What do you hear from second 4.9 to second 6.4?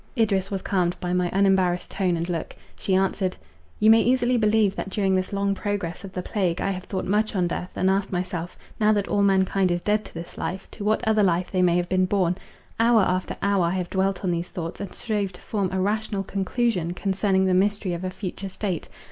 this long progress of the